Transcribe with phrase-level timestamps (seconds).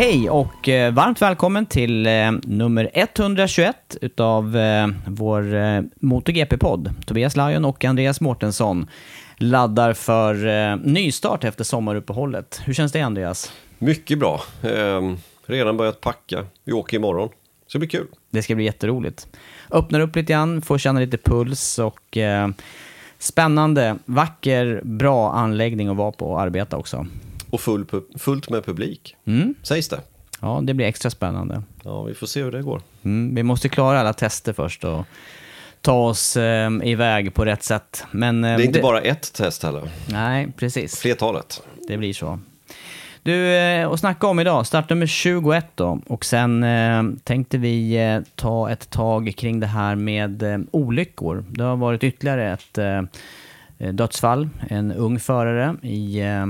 [0.00, 2.12] Hej och eh, varmt välkommen till eh,
[2.42, 6.92] nummer 121 utav eh, vår eh, MotoGP-podd.
[7.06, 8.86] Tobias Lajon och Andreas Mårtensson
[9.36, 12.60] laddar för eh, nystart efter sommaruppehållet.
[12.64, 13.52] Hur känns det Andreas?
[13.78, 14.40] Mycket bra.
[14.62, 16.46] Ehm, redan börjat packa.
[16.64, 17.28] Vi åker imorgon.
[17.66, 18.06] Så det blir kul.
[18.30, 19.28] Det ska bli jätteroligt.
[19.70, 22.48] Öppnar upp lite grann, får känna lite puls och eh,
[23.18, 27.06] spännande, vacker, bra anläggning att vara på och arbeta också.
[27.50, 27.86] Och full,
[28.18, 29.16] fullt med publik.
[29.24, 29.54] Mm.
[29.62, 30.00] Sägs det.
[30.40, 31.62] Ja, det blir extra spännande.
[31.84, 32.82] Ja, vi får se hur det går.
[33.02, 35.04] Mm, vi måste klara alla tester först och
[35.80, 38.04] ta oss eh, iväg på rätt sätt.
[38.10, 39.82] Men, eh, Det är inte bara ett test heller.
[40.06, 40.98] Nej, precis.
[41.00, 41.62] Flertalet.
[41.88, 42.38] Det blir så.
[43.22, 46.00] Du, eh, och snacka om idag, startnummer 21 då.
[46.06, 51.44] Och sen eh, tänkte vi eh, ta ett tag kring det här med eh, olyckor.
[51.50, 53.02] Det har varit ytterligare ett eh,
[53.92, 54.48] dödsfall.
[54.68, 56.46] En ung förare i eh,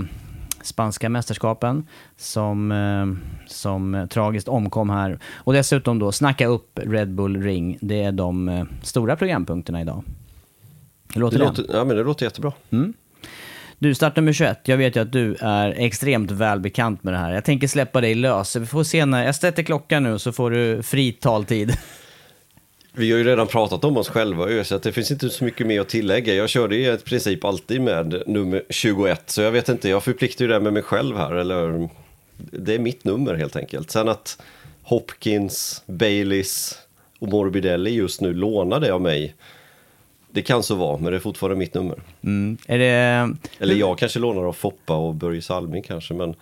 [0.63, 3.07] spanska mästerskapen som, eh,
[3.47, 5.19] som tragiskt omkom här.
[5.35, 7.79] Och dessutom då snacka upp Red Bull Ring.
[7.81, 10.05] Det är de eh, stora programpunkterna idag.
[11.15, 12.53] Hur låter Det låter, ja, men det låter jättebra.
[13.79, 14.69] Du, startnummer 21.
[14.69, 17.33] Jag vet ju att du är extremt välbekant med det här.
[17.33, 18.57] Jag tänker släppa dig lös.
[18.57, 19.25] Vi får se när...
[19.25, 21.77] Jag sätter klockan nu så får du fri taltid.
[22.93, 25.45] Vi har ju redan pratat om oss själva ju, så att det finns inte så
[25.45, 26.35] mycket mer att tillägga.
[26.35, 30.45] Jag körde ju i princip alltid med nummer 21, så jag vet inte, jag förpliktar
[30.45, 31.89] ju det med mig själv här, eller
[32.37, 33.91] det är mitt nummer helt enkelt.
[33.91, 34.43] Sen att
[34.83, 36.79] Hopkins, Baileys
[37.19, 39.35] och Morbidelli just nu lånade av mig,
[40.31, 41.99] det kan så vara, men det är fortfarande mitt nummer.
[42.25, 42.59] Mm.
[42.67, 43.35] Är det...
[43.59, 46.35] Eller jag kanske lånar av Foppa och Börje Salming kanske, men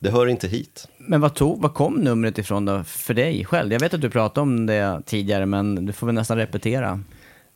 [0.00, 0.88] det hör inte hit.
[0.98, 3.72] Men vad, tog, vad kom numret ifrån då för dig själv?
[3.72, 7.00] Jag vet att du pratade om det tidigare, men du får väl nästan repetera.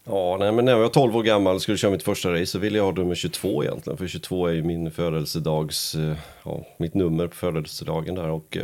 [0.06, 2.46] Ja, nej, men när jag var 12 år gammal och skulle köra mitt första race
[2.46, 3.96] så ville jag ha nummer 22 egentligen.
[3.96, 8.28] För 22 är ju min födelsedags, eh, ja, mitt nummer på födelsedagen där.
[8.28, 8.58] Och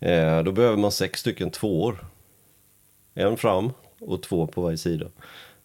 [0.00, 2.06] eh, eh, då behöver man sex stycken tvåor.
[3.14, 3.70] En fram
[4.00, 5.06] och två på varje sida.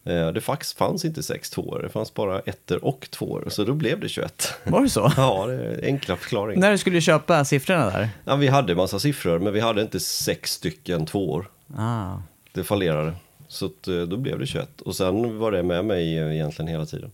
[0.04, 3.44] Eh, det faktiskt fanns inte sex tvåor, det fanns bara ettor och tvåor.
[3.48, 4.54] Så då blev det 21.
[4.64, 5.12] Var det så?
[5.16, 6.60] ja, det är enkla förklaring.
[6.60, 8.08] När du skulle köpa siffrorna där?
[8.24, 11.50] Ja, vi hade massa siffror, men vi hade inte sex stycken tvåor.
[11.76, 12.14] Ah.
[12.52, 13.12] Det fallerade.
[13.48, 14.80] Så eh, då blev det 21.
[14.80, 17.10] Och sen var det med mig egentligen hela tiden.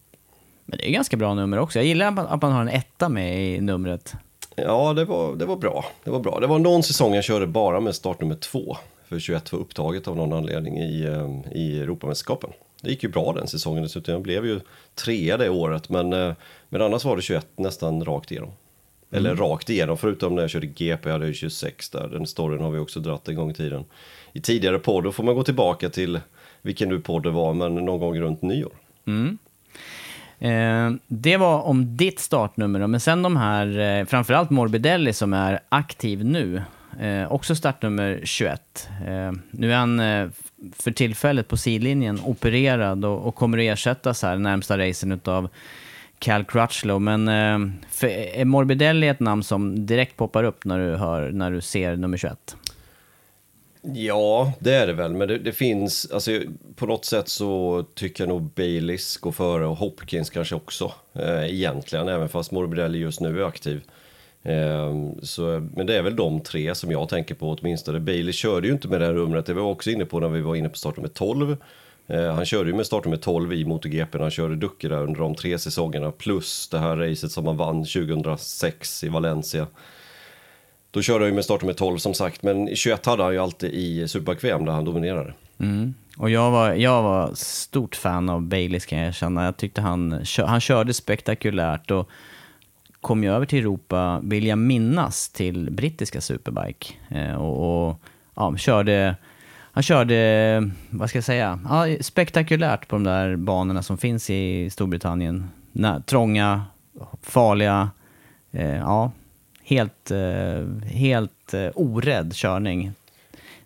[0.64, 1.78] Men det är ganska bra nummer också.
[1.78, 4.14] Jag gillar att man- att man har en etta med i numret.
[4.56, 5.84] Ja, det var, det var bra.
[6.04, 6.40] Det var bra.
[6.40, 8.76] Det var någon säsong jag körde bara med startnummer två.
[9.08, 12.50] För 21 var upptaget av någon anledning i, eh, i Europamästerskapen.
[12.82, 14.12] Det gick ju bra den säsongen dessutom.
[14.12, 14.60] Jag blev ju
[14.94, 15.88] trea det året.
[15.88, 16.34] Men, eh,
[16.68, 18.52] men annars var det 21 nästan rakt igenom.
[19.10, 22.08] Eller rakt igenom, förutom när jag körde GP, jag hade ju 26 där.
[22.08, 23.84] Den storyn har vi också dratt en gång i tiden.
[24.32, 26.20] I tidigare podd, då får man gå tillbaka till
[26.62, 28.72] vilken nu podd det var, men någon gång runt nyår.
[30.38, 35.60] Eh, det var om ditt startnummer, men sen de här, eh, framförallt Morbidelli som är
[35.68, 36.62] aktiv nu,
[37.00, 38.88] eh, också startnummer 21.
[39.06, 40.28] Eh, nu är han eh,
[40.72, 45.48] för tillfället på sidlinjen opererad och, och kommer att ersättas här närmsta racen utav
[46.18, 47.00] Cal Crutchlow.
[47.00, 51.60] Men eh, är Morbidelli ett namn som direkt poppar upp när du, hör, när du
[51.60, 52.56] ser nummer 21?
[53.82, 56.30] Ja, det är det väl, men det, det, finns, alltså
[56.76, 61.44] på något sätt så tycker jag nog Baileys går före och Hopkins kanske också, eh,
[61.44, 63.82] egentligen, även fast Morbidelli just nu är aktiv.
[64.42, 68.00] Ehm, så, men det är väl de tre som jag tänker på åtminstone.
[68.00, 70.28] Bailey körde ju inte med det här numret, det var jag också inne på när
[70.28, 71.56] vi var inne på startnummer 12.
[72.06, 75.34] Ehm, han körde ju med startnummer 12 i MotoGP, han körde Ducke där under de
[75.34, 79.66] tre säsongerna, plus det här racet som han vann 2006 i Valencia.
[80.90, 83.72] Då körde han ju med startnummer 12 som sagt, men 21 hade han ju alltid
[83.72, 85.34] i Superbike VM där han dominerade.
[85.60, 85.94] Mm.
[86.16, 89.44] Och jag var, jag var stort fan av Baileys kan jag känna.
[89.44, 92.08] Jag tyckte han, han körde spektakulärt och
[93.00, 96.94] kom ju över till Europa, vill jag minnas, till brittiska Superbike.
[97.08, 98.00] Eh, och, och
[98.34, 99.16] ja, körde,
[99.72, 104.70] han körde, vad ska jag säga, ja, spektakulärt på de där banorna som finns i
[104.70, 105.50] Storbritannien.
[105.72, 106.62] Nä, trånga,
[107.22, 107.90] farliga,
[108.50, 109.12] eh, ja,
[109.62, 112.92] helt, eh, helt eh, orädd körning.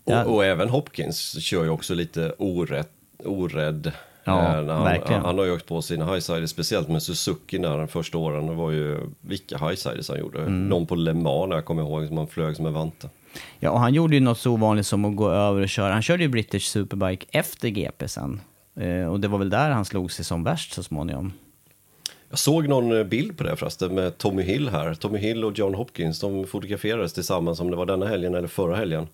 [0.04, 2.92] Och, och, även Hopkins kör ju också lite orätt,
[3.24, 3.92] orädd.
[4.24, 5.22] Ja, han, verkligen.
[5.22, 8.46] Han, har ju åkt på sina highsiders, speciellt med Suzuki när de första åren.
[8.46, 10.40] Det var ju vilka highsiders han gjorde.
[10.40, 10.68] Mm.
[10.68, 13.08] Någon på Le Mans jag kommer ihåg som han flög som en vante.
[13.58, 15.92] Ja, och han gjorde ju något så ovanligt som att gå över och köra.
[15.92, 18.40] Han körde ju British Superbike efter GP sen.
[18.76, 21.32] Eh, och det var väl där han slog sig som värst så småningom.
[22.28, 24.94] Jag såg någon eh, bild på det förresten med Tommy Hill här.
[24.94, 28.76] Tommy Hill och John Hopkins, de fotograferades tillsammans om det var denna helgen eller förra
[28.76, 29.08] helgen.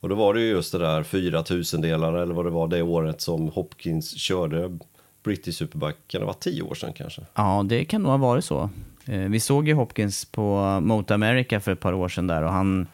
[0.00, 2.82] Och då var det ju just det där 4000 delar eller vad det var det
[2.82, 4.78] året som Hopkins körde
[5.22, 5.98] British Superbike.
[6.06, 7.22] Kan det vara tio år sedan kanske?
[7.34, 8.70] Ja, det kan nog ha varit så.
[9.06, 12.52] Eh, vi såg ju Hopkins på Motor America för ett par år sedan där och
[12.52, 12.86] han,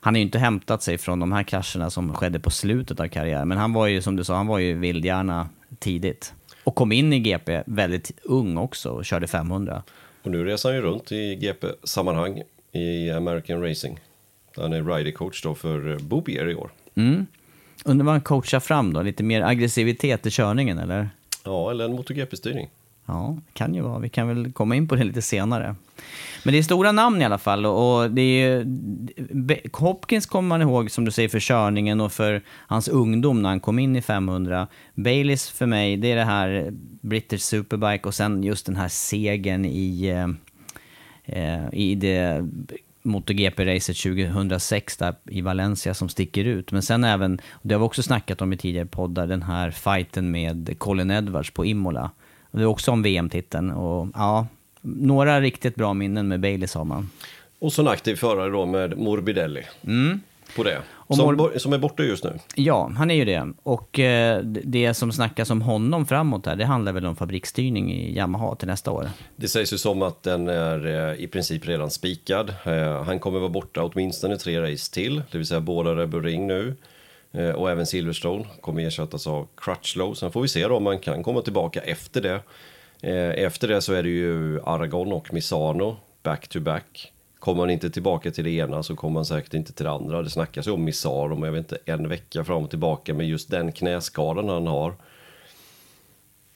[0.00, 3.08] han har ju inte hämtat sig från de här krascherna som skedde på slutet av
[3.08, 3.48] karriären.
[3.48, 6.34] Men han var ju, som du sa, han var ju vildhjärna tidigt.
[6.64, 9.82] Och kom in i GP väldigt ung också och körde 500.
[10.22, 13.98] Och nu reser han ju runt i GP-sammanhang i American Racing.
[14.56, 16.70] Han är rider coach då för eh, Boubier i år.
[16.94, 17.26] Mm.
[17.84, 19.02] Undrar vad han coachar fram då?
[19.02, 21.10] Lite mer aggressivitet i körningen eller?
[21.44, 22.68] Ja, eller en MotoGP-styrning.
[23.06, 23.98] Ja, kan ju vara.
[23.98, 25.74] Vi kan väl komma in på det lite senare.
[26.44, 27.66] Men det är stora namn i alla fall.
[27.66, 32.88] Och det är, Hopkins kommer man ihåg, som du säger, för körningen och för hans
[32.88, 34.66] ungdom när han kom in i 500.
[34.94, 36.68] Baileys för mig, det är det här
[37.00, 40.08] British Superbike och sen just den här segern i,
[41.24, 42.48] eh, i det
[43.08, 46.72] MotoGP-racet 2006 där i Valencia som sticker ut.
[46.72, 50.30] Men sen även, det har vi också snackat om i tidigare poddar, den här fighten
[50.30, 52.10] med Colin Edwards på Imola.
[52.50, 53.70] Det är också om VM-titeln.
[53.70, 54.46] Och ja,
[54.80, 57.10] några riktigt bra minnen med Baileys har man.
[57.58, 59.62] Och så en aktiv förare då med Morbidelli.
[59.86, 60.20] Mm.
[60.56, 60.82] På det.
[61.16, 62.38] Som, som är borta just nu.
[62.54, 63.52] Ja, han är ju det.
[63.62, 68.16] Och eh, det som snackas om honom framåt här, det handlar väl om fabriksstyrning i
[68.16, 69.10] Yamaha till nästa år?
[69.36, 72.54] Det sägs ju som att den är eh, i princip redan spikad.
[72.64, 76.46] Eh, han kommer vara borta åtminstone tre race till, det vill säga båda Red Ring
[76.46, 76.76] nu.
[77.56, 80.14] Och även Silverstone kommer ersättas av Crutchlow.
[80.14, 82.40] Sen får vi se då om man kan komma tillbaka efter det.
[83.44, 87.12] Efter det så är det ju Aragon och Misano back to back.
[87.38, 90.22] Kommer man inte tillbaka till det ena så kommer man säkert inte till det andra.
[90.22, 93.28] Det snackas ju om Misano, men jag vet inte, en vecka fram och tillbaka med
[93.28, 94.94] just den knäskadan han har.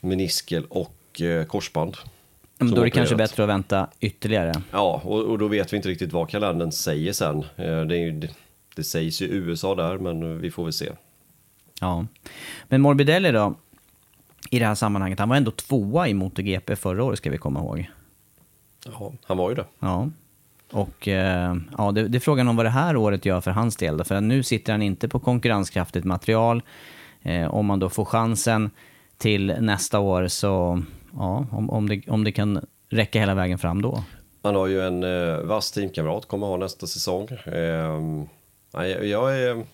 [0.00, 1.96] Meniskel och eh, korsband.
[2.58, 4.62] Men då är det kanske bättre att vänta ytterligare.
[4.70, 7.38] Ja, och, och, då vet vi inte riktigt vad kalendern säger sen.
[7.38, 8.30] Eh, det, är, det,
[8.76, 10.92] det sägs ju USA där, men vi får väl se.
[11.80, 12.06] Ja,
[12.68, 13.54] men Morbidelli då?
[14.50, 15.18] i det här sammanhanget.
[15.18, 17.90] Han var ändå tvåa i MotoGP förra året, ska vi komma ihåg.
[18.84, 19.64] Ja, han var ju det.
[19.78, 20.10] Ja.
[20.72, 23.76] Och eh, ja, det, det, är frågan om vad det här året gör för hans
[23.76, 23.96] del.
[23.96, 26.62] Då, för nu sitter han inte på konkurrenskraftigt material.
[27.22, 28.70] Eh, om man då får chansen
[29.18, 33.82] till nästa år så, ja, om, om, det, om det kan räcka hela vägen fram
[33.82, 34.04] då.
[34.42, 37.28] Han har ju en eh, vass teamkamrat, kommer ha nästa säsong.
[37.46, 38.00] Eh,
[39.02, 39.64] jag är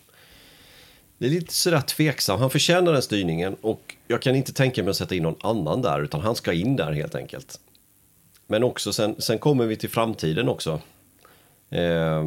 [1.19, 2.41] det är lite sådär tveksam.
[2.41, 5.83] Han förtjänar den styrningen och jag kan inte tänka mig att sätta in någon annan
[5.83, 7.61] där utan han ska in där helt enkelt.
[8.51, 10.81] Men också sen, sen kommer vi till framtiden också.
[11.71, 12.25] Eh,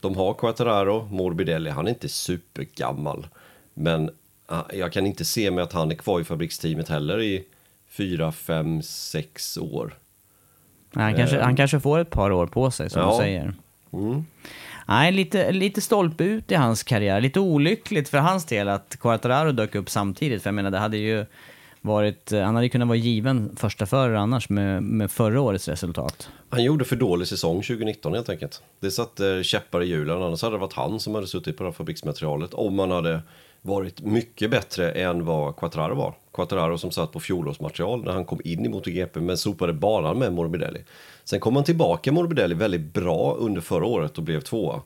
[0.00, 3.26] de har Quattararo, Morbidelli, han är inte supergammal.
[3.74, 4.10] Men
[4.46, 7.44] ah, jag kan inte se mig att han är kvar i fabriksteamet heller i
[7.88, 9.94] fyra, fem, sex år.
[10.94, 11.44] Han, kanske, eh.
[11.44, 13.10] han kanske får ett par år på sig som ja.
[13.10, 13.54] du säger.
[13.92, 14.24] Mm.
[14.88, 17.20] Nej, lite, lite stolpe ut i hans karriär.
[17.20, 20.42] Lite olyckligt för hans del att Quartararo dök upp samtidigt.
[20.42, 21.26] För jag menar, det hade ju
[21.88, 22.30] varit...
[22.30, 26.28] Han hade kunnat vara given första förare annars med, med förra årets resultat.
[26.48, 28.62] Han gjorde för dålig säsong 2019 helt enkelt.
[28.80, 30.22] Det satte käppar i hjulen.
[30.22, 32.54] Annars hade det varit han som hade suttit på det här fabriksmaterialet.
[32.54, 33.22] Om man hade
[33.62, 36.14] varit mycket bättre än vad Quattraro var.
[36.32, 40.32] Quattraro som satt på fjolårsmaterial när han kom in i MotoGP men sopade banan med
[40.32, 40.84] Morbidelli.
[41.24, 44.82] Sen kom han tillbaka Morbidelli väldigt bra under förra året och blev tvåa.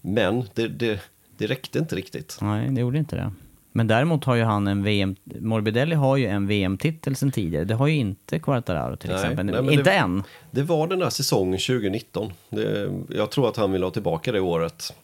[0.00, 1.00] Men det, det,
[1.36, 2.38] det räckte inte riktigt.
[2.40, 3.32] Nej, det gjorde inte det.
[3.72, 5.16] Men däremot har ju han en VM...
[5.24, 7.64] Morbidelli har ju en VM-titel sen tidigare.
[7.64, 9.46] Det har ju inte Quartararo till Nej, exempel.
[9.46, 10.22] nej, inte det- än.
[10.50, 12.32] Det var den där säsongen 2019.
[12.50, 14.94] Det, jag tror att han vill ha tillbaka det året.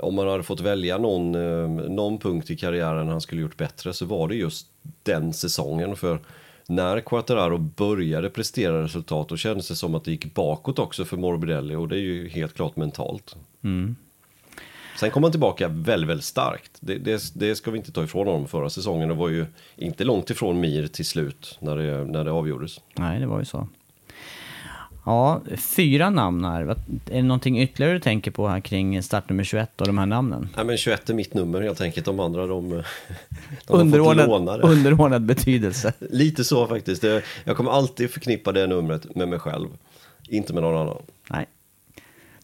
[0.00, 3.92] Om man hade fått välja någon, eh, någon punkt i karriären han skulle gjort bättre
[3.92, 4.66] så var det just
[5.02, 5.96] den säsongen.
[5.96, 6.18] För
[6.68, 11.16] när Quattararo började prestera resultat då kändes det som att det gick bakåt också för
[11.16, 13.36] Morbidelli och det är ju helt klart mentalt.
[14.96, 16.70] Sen kom han tillbaka väldigt, väldigt starkt.
[16.80, 19.08] Det, det, det ska vi inte ta ifrån honom förra säsongen.
[19.08, 19.46] Det var ju
[19.76, 22.80] inte långt ifrån Mir till slut när det, när det avgjordes.
[22.94, 23.68] Nej, det var ju så.
[25.04, 26.62] Ja, fyra namn här.
[26.62, 30.48] Är det någonting ytterligare du tänker på här kring startnummer 21 och de här namnen?
[30.56, 32.68] Nej men 21 är mitt nummer helt enkelt, de andra de,
[33.66, 35.92] de Underordnad, underordnad betydelse.
[35.98, 37.04] Lite så faktiskt,
[37.44, 39.68] jag kommer alltid förknippa det numret med mig själv,
[40.28, 41.02] inte med någon annan.
[41.30, 41.46] Nej.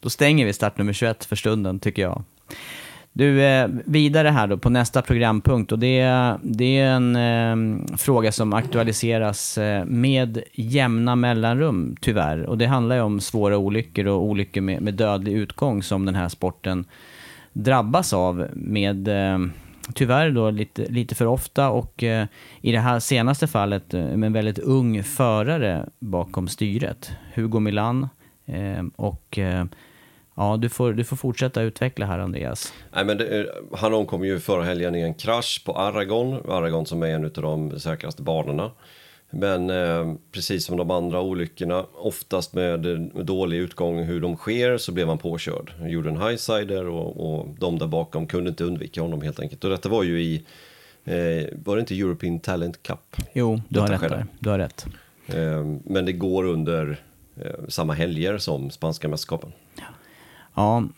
[0.00, 2.22] Då stänger vi startnummer 21 för stunden, tycker jag.
[3.12, 8.32] Du, eh, vidare här då på nästa programpunkt och det, det är en eh, fråga
[8.32, 12.46] som aktualiseras eh, med jämna mellanrum, tyvärr.
[12.46, 16.14] Och det handlar ju om svåra olyckor och olyckor med, med dödlig utgång som den
[16.14, 16.84] här sporten
[17.52, 19.38] drabbas av med eh,
[19.94, 22.26] tyvärr då lite, lite för ofta och eh,
[22.60, 28.08] i det här senaste fallet eh, med en väldigt ung förare bakom styret, Hugo Milan.
[28.46, 29.64] Eh, och eh,
[30.38, 32.72] ja, du får, du får fortsätta utveckla här Andreas.
[32.92, 37.02] Nej, men det, han omkom ju förra helgen i en krasch på Aragon, Aragon som
[37.02, 38.70] är en av de säkraste banorna.
[39.30, 44.78] Men eh, precis som de andra olyckorna, oftast med eh, dålig utgång hur de sker,
[44.78, 45.72] så blev han påkörd.
[45.78, 49.64] Han gjorde en highsider och, och de där bakom kunde inte undvika honom helt enkelt.
[49.64, 50.44] Och detta var ju i,
[51.04, 53.16] eh, var det inte European Talent Cup?
[53.32, 54.14] Jo, du har rätt skedde.
[54.14, 54.26] där.
[54.38, 54.86] Du har rätt.
[55.26, 57.00] Eh, men det går under
[57.36, 59.52] eh, samma helger som spanska mästerskapen.
[59.76, 59.84] Ja,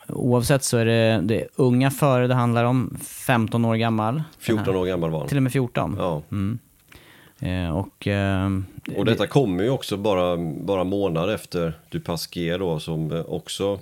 [0.08, 4.22] oavsett så är det, det är unga förare det handlar om, 15 år gammal.
[4.38, 5.28] 14 år gammal var han.
[5.28, 5.96] Till och med 14.
[5.98, 6.22] Ja.
[7.48, 8.48] Eh, och, eh,
[8.96, 13.78] Och detta kommer ju också bara, bara månad efter Dupasquier då som eh, också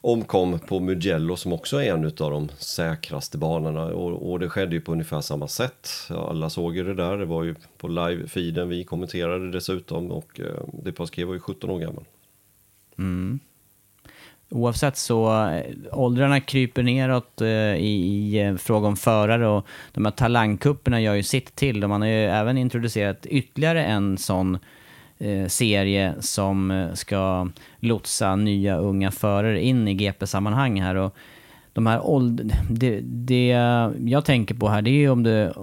[0.00, 4.74] omkom på Mugello som också är en av de säkraste banorna och, och det skedde
[4.74, 5.88] ju på ungefär samma sätt.
[6.08, 10.40] Ja, Alla såg ju det där, det var ju på live-feeden vi kommenterade dessutom och
[10.40, 12.04] eh, Dupasquier var ju 17 år gammal.
[14.50, 20.04] Oavsett så, eh, åldrarna kryper neråt eh, i, i eh, fråga om förare och de
[20.04, 21.84] här talangkupperna gör ju sitt till.
[21.84, 24.58] Och man har ju även introducerat ytterligare en sån
[25.18, 27.48] eh, serie som eh, ska
[27.80, 30.94] lotsa nya unga förare in i GP-sammanhang här.
[30.94, 31.16] Och
[31.72, 33.48] de här åld- det, det
[34.04, 35.54] jag tänker på här, det är ju om det,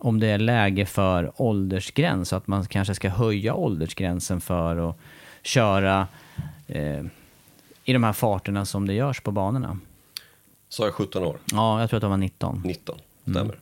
[0.00, 4.96] om det är läge för åldersgräns, så att man kanske ska höja åldersgränsen för att
[5.42, 6.06] köra
[6.66, 7.04] eh,
[7.88, 9.78] i de här farterna som det görs på banorna.
[10.68, 12.62] Så jag 17 år, Ja, jag tror att de var 19.
[12.64, 13.54] 19, stämmer.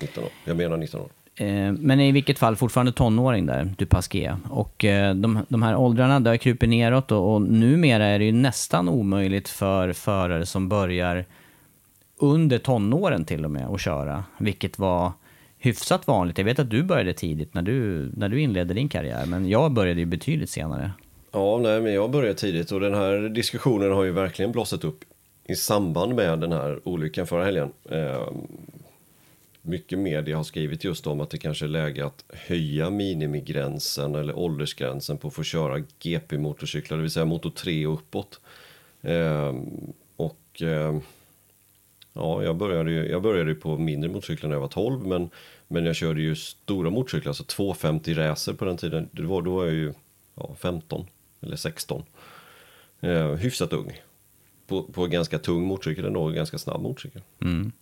[0.00, 1.08] 19 år, jag menar 19 år.
[1.34, 4.36] Eh, men i vilket fall fortfarande tonåring där, Dupasquier.
[4.50, 8.32] Och eh, de, de här åldrarna där kryper neråt och, och numera är det ju
[8.32, 11.24] nästan omöjligt för förare som börjar
[12.16, 14.24] under tonåren till och med att köra.
[14.38, 15.12] Vilket var
[15.58, 16.38] hyfsat vanligt.
[16.38, 19.72] Jag vet att du började tidigt när du, när du inledde din karriär, men jag
[19.72, 20.90] började ju betydligt senare.
[21.34, 25.04] Ja, nej, men jag började tidigt och den här diskussionen har ju verkligen blossat upp
[25.44, 27.72] i samband med den här olyckan förra helgen.
[27.90, 28.28] Eh,
[29.62, 34.38] mycket media har skrivit just om att det kanske är läge att höja minimigränsen eller
[34.38, 38.40] åldersgränsen på att få köra GP-motorcyklar, det vill säga motor 3 och uppåt.
[39.02, 39.54] Eh,
[40.16, 40.98] och eh,
[42.12, 45.30] ja, jag började, ju, jag började ju på mindre motorcyklar när jag var 12, men,
[45.68, 49.08] men jag körde ju stora motorcyklar, alltså 250 racer på den tiden.
[49.12, 49.92] Det var, då var jag ju
[50.34, 51.06] ja, 15
[51.44, 52.02] eller 16.
[53.00, 53.92] Eh, hyfsat ung.
[54.66, 57.22] På, på ganska tung motorcykel ändå, ganska snabb motorcykel.
[57.42, 57.72] Mm.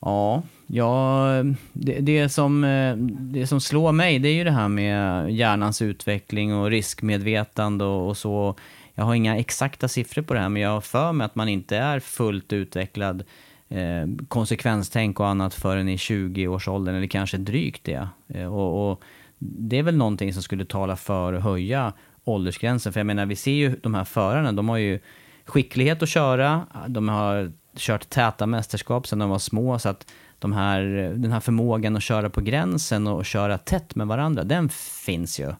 [0.00, 1.26] Ja, ja
[1.72, 5.82] det, det, som, eh, det som slår mig det är ju det här med hjärnans
[5.82, 8.54] utveckling och riskmedvetande och, och så.
[8.94, 11.48] Jag har inga exakta siffror på det här, men jag har för mig att man
[11.48, 13.24] inte är fullt utvecklad
[13.68, 18.08] eh, konsekvenstänk och annat förrän i 20-årsåldern, eller kanske drygt det.
[18.28, 19.02] Eh, och, och
[19.42, 21.92] det är väl någonting som skulle tala för att höja
[22.24, 22.92] åldersgränsen.
[22.92, 25.00] För jag menar, vi ser ju de här förarna, de har ju
[25.44, 30.06] skicklighet att köra, de har kört täta mästerskap sedan de var små, så att
[30.38, 30.82] de här,
[31.16, 34.68] den här förmågan att köra på gränsen och köra tätt med varandra, den
[35.04, 35.52] finns ju.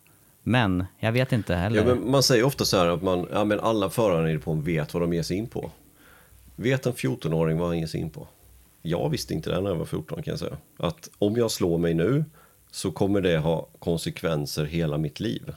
[0.42, 1.76] Men jag vet inte heller.
[1.76, 4.54] Ja, men man säger ofta så här att man, ja, men alla förare i på
[4.54, 5.70] vet vad de ger sig in på.
[6.56, 8.26] Vet en 14-åring vad han ger sig in på?
[8.82, 10.56] Jag visste inte det när jag var 14 kan jag säga.
[10.76, 12.24] Att om jag slår mig nu
[12.74, 15.52] så kommer det ha konsekvenser hela mitt liv.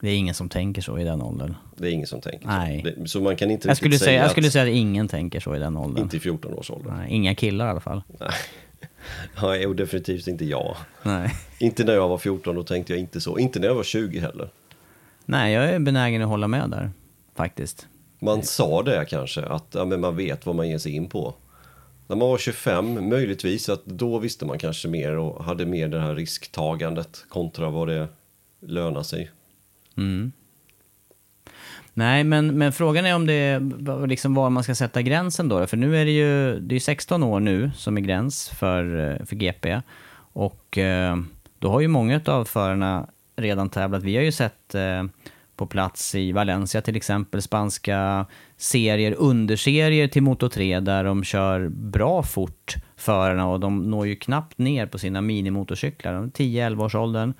[0.00, 1.54] Det är ingen som tänker så i den åldern.
[1.76, 2.82] Det är ingen som tänker Nej.
[2.94, 3.00] så.
[3.02, 5.40] Det, så man kan inte Jag skulle, säga, jag att- skulle säga att ingen tänker
[5.40, 6.02] så i den åldern.
[6.02, 6.90] Inte i 14 års ålder.
[6.90, 8.02] Nej, inga killar i alla fall.
[9.42, 10.76] Nej, och definitivt inte jag.
[11.02, 11.32] Nej.
[11.58, 13.38] Inte när jag var 14, då tänkte jag inte så.
[13.38, 14.50] Inte när jag var 20 heller.
[15.24, 16.90] Nej, jag är benägen att hålla med där.
[17.36, 17.86] Faktiskt.
[18.20, 21.34] Man sa det kanske, att ja, men man vet vad man ger sig in på.
[22.10, 26.00] När man var 25, möjligtvis, att då visste man kanske mer och hade mer det
[26.00, 28.08] här risktagandet kontra vad det
[28.60, 29.30] lönar sig.
[29.96, 30.32] Mm.
[31.94, 35.66] Nej, men, men frågan är om det är liksom var man ska sätta gränsen då.
[35.66, 39.26] För nu är det ju det är 16 år nu som är gräns för, eh,
[39.26, 39.80] för GP.
[40.32, 41.16] Och eh,
[41.58, 44.02] då har ju många av förarna redan tävlat.
[44.02, 45.04] Vi har ju sett eh,
[45.60, 48.26] på plats i Valencia till exempel spanska
[48.56, 54.16] serier, underserier till Moto 3 där de kör bra fort förarna och de når ju
[54.16, 56.12] knappt ner på sina minimotorcyklar.
[56.12, 57.34] De är 10-11 års åldern.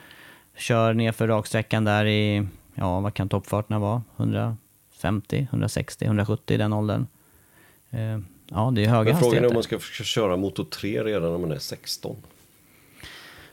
[0.57, 4.03] Kör ner för raksträckan där i, ja vad kan toppfarterna vara?
[4.17, 7.07] 150, 160, 170 i den åldern.
[7.91, 8.19] Eh,
[8.50, 11.39] ja, det är höga Men frågan är om man ska köra Moto 3 redan när
[11.39, 12.17] man är 16.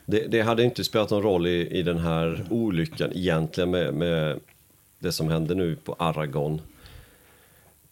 [0.05, 4.39] Det, det hade inte spelat någon roll i, i den här olyckan egentligen med, med
[4.99, 6.61] det som hände nu på Aragon.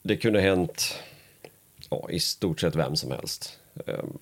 [0.01, 0.95] Det kunde ha hänt
[1.89, 3.59] ja, i stort sett vem som helst.
[3.85, 4.17] Ehm,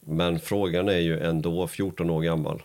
[0.00, 2.62] men frågan är ju ändå 14 år gammal.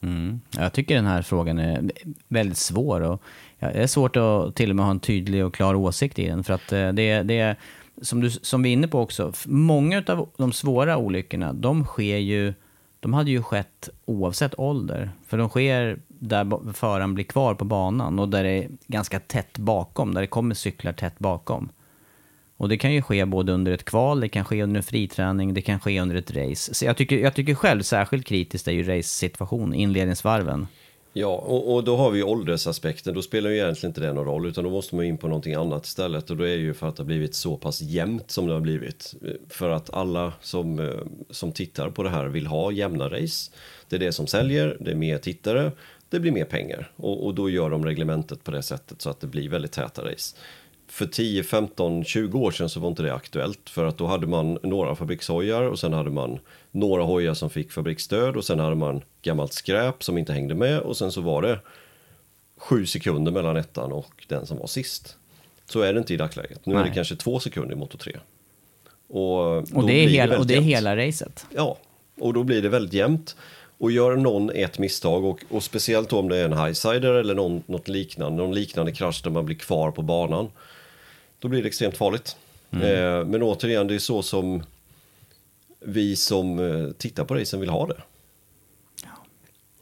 [0.00, 0.40] Mm.
[0.58, 1.90] Jag tycker den här frågan är
[2.28, 3.00] väldigt svår.
[3.00, 3.22] Och
[3.58, 6.44] det är svårt att till och med ha en tydlig och klar åsikt i den.
[6.44, 7.56] För att eh, det, det är,
[8.02, 12.16] som, du, som vi är inne på också, många av de svåra olyckorna, de sker
[12.16, 12.54] ju,
[13.00, 15.10] de hade ju skett oavsett ålder.
[15.26, 19.58] För de sker där föraren blir kvar på banan och där det är ganska tätt
[19.58, 21.68] bakom, där det kommer cyklar tätt bakom.
[22.56, 25.54] Och det kan ju ske både under ett kval, det kan ske under en friträning,
[25.54, 26.74] det kan ske under ett race.
[26.74, 30.66] Så jag tycker, jag tycker själv särskilt kritiskt är ju race-situation, inledningsvarven.
[31.12, 33.14] Ja, och, och då har vi åldersaspekten.
[33.14, 35.54] Då spelar ju egentligen inte det någon roll, utan då måste man in på någonting
[35.54, 36.30] annat istället.
[36.30, 38.52] Och då är det ju för att det har blivit så pass jämnt som det
[38.52, 39.14] har blivit.
[39.48, 40.86] För att alla som, eh,
[41.30, 43.52] som tittar på det här vill ha jämna race.
[43.88, 45.72] Det är det som säljer, det är mer tittare,
[46.12, 46.90] det blir mer pengar.
[46.96, 50.04] Och, och då gör de reglementet på det sättet så att det blir väldigt täta
[50.04, 50.36] race.
[50.88, 54.26] För 10, 15, 20 år sedan så var inte det aktuellt för att då hade
[54.26, 56.38] man några fabrikshojar och sen hade man
[56.70, 60.80] några hojar som fick fabriksstöd och sen hade man gammalt skräp som inte hängde med
[60.80, 61.58] och sen så var det
[62.56, 65.16] sju sekunder mellan ettan och den som var sist.
[65.66, 66.66] Så är det inte i dagsläget.
[66.66, 66.88] Nu är Nej.
[66.88, 68.16] det kanske två sekunder i Moto 3.
[69.08, 71.46] Och, Och det är, hela, och väldigt det är hela racet.
[71.50, 71.78] Ja,
[72.20, 73.36] och då blir det väldigt jämnt.
[73.82, 77.62] Och gör någon ett misstag, och, och speciellt om det är en highsider eller någon,
[77.66, 80.50] något liknande, någon liknande krasch där man blir kvar på banan,
[81.38, 82.36] då blir det extremt farligt.
[82.70, 84.62] Eh, men återigen, det är så som
[85.80, 88.02] vi som eh, tittar på racen vill ha det.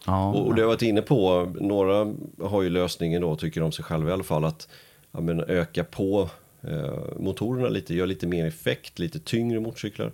[0.06, 2.14] Ja, Och, och det har jag varit inne på, några
[2.48, 4.68] har ju lösningen då, tycker de sig själva i alla fall, att
[5.12, 6.30] ja, men öka på
[6.62, 10.12] eh, motorerna lite, göra lite mer effekt, lite tyngre motorcyklar.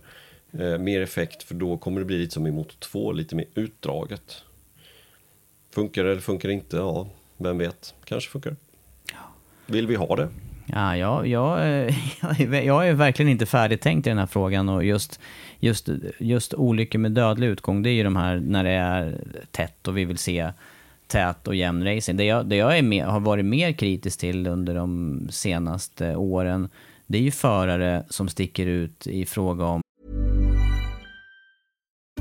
[0.60, 3.46] Eh, mer effekt, för då kommer det bli lite som i Moto 2, lite mer
[3.54, 4.42] utdraget.
[5.74, 6.76] Funkar det eller funkar det inte?
[6.76, 8.56] Ja, vem vet, kanske funkar det.
[9.66, 10.28] Vill vi ha det?
[10.66, 11.94] Ja, jag, jag, eh,
[12.66, 15.20] jag, är, verkligen inte färdigtänkt i den här frågan och just,
[15.60, 15.88] just,
[16.18, 19.96] just olyckor med dödlig utgång, det är ju de här när det är tätt och
[19.96, 20.52] vi vill se
[21.06, 22.16] tät och jämn racing.
[22.16, 26.68] Det jag, det jag är med, har varit mer kritisk till under de senaste åren,
[27.06, 29.82] det är ju förare som sticker ut i fråga om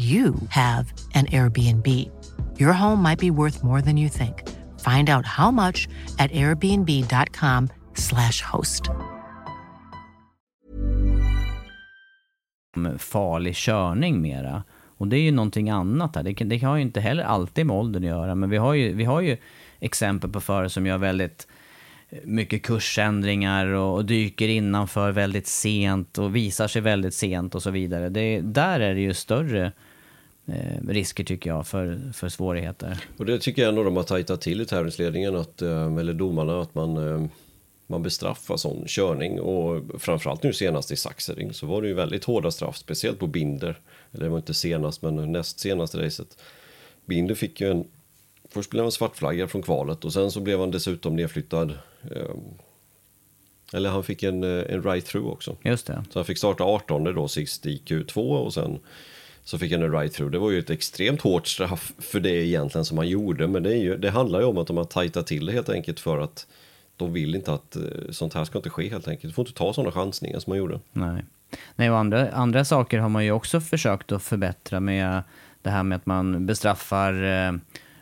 [0.00, 1.86] you have an Airbnb.
[2.58, 4.48] Your home might be worth more than you think.
[4.80, 8.82] Find out how much at airbnb.com/slash host.
[12.98, 14.62] farlig körning mera.
[14.98, 16.22] Och det är ju någonting annat här.
[16.22, 18.74] Det, kan- det har ju inte heller alltid med åldern att göra, men vi har
[18.74, 19.36] ju, vi har ju
[19.80, 21.46] exempel på förare som gör väldigt
[22.08, 27.62] eh, mycket kursändringar och, och dyker innanför väldigt sent och visar sig väldigt sent och
[27.62, 28.08] så vidare.
[28.08, 29.72] Det, där är det ju större
[30.46, 33.04] eh, risker tycker jag för, för svårigheter.
[33.16, 36.60] Och det tycker jag ändå de har tajtat till i tävlingsledningen, att, eh, eller domarna,
[36.60, 37.26] att man, eh,
[37.86, 39.40] man bestraffar sån körning.
[39.40, 43.26] Och framförallt nu senast i Saxering så var det ju väldigt hårda straff, speciellt på
[43.26, 43.78] Binder.
[44.12, 46.42] Eller det var inte senast, men näst senaste racet.
[47.06, 47.84] Binder fick ju en...
[48.52, 51.70] Först blev han svartflaggad från kvalet och sen så blev han dessutom nedflyttad.
[52.10, 52.34] Eh,
[53.72, 55.56] eller han fick en, en right-through också.
[55.62, 56.04] Just det.
[56.10, 58.80] Så han fick starta 18 då sist i Q2 och sen
[59.44, 60.30] så fick han en right-through.
[60.30, 63.46] Det var ju ett extremt hårt straff för det egentligen som han gjorde.
[63.46, 65.68] Men det, är ju, det handlar ju om att de har tajtat till det helt
[65.68, 66.46] enkelt för att
[66.96, 69.30] de vill inte att eh, sånt här ska inte ske helt enkelt.
[69.30, 70.80] Du får inte ta sådana chansningar som man gjorde.
[70.92, 71.24] Nej.
[71.76, 75.22] Nej, och andra, andra saker har man ju också försökt att förbättra med
[75.62, 77.52] det här med att man bestraffar eh,